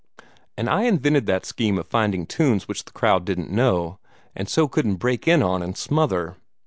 And 0.57 0.67
I 0.67 0.85
invented 0.85 1.27
that 1.27 1.45
scheme 1.45 1.77
of 1.77 1.85
finding 1.85 2.25
tunes 2.25 2.67
which 2.67 2.85
the 2.85 2.91
crowd 2.91 3.23
didn't 3.23 3.51
know, 3.51 3.99
and 4.35 4.49
so 4.49 4.67
couldn't 4.67 4.95
break 4.95 5.27
in 5.27 5.43
on 5.43 5.61
and 5.61 5.77
smother. 5.77 6.37